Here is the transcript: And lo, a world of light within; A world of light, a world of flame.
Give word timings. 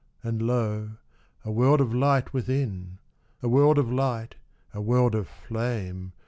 And 0.23 0.41
lo, 0.41 0.93
a 1.45 1.51
world 1.51 1.79
of 1.79 1.93
light 1.93 2.33
within; 2.33 2.97
A 3.43 3.47
world 3.47 3.77
of 3.77 3.91
light, 3.91 4.33
a 4.73 4.81
world 4.81 5.13
of 5.13 5.27
flame. 5.27 6.13